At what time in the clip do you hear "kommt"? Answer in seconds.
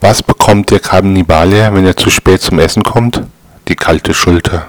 2.82-3.22